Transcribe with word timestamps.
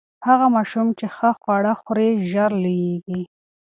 هغه 0.27 0.47
ماشوم 0.55 0.87
چې 0.99 1.05
ښه 1.15 1.29
خواړه 1.39 1.73
خوري، 1.81 2.09
ژر 2.31 2.51
لوییږي. 2.63 3.21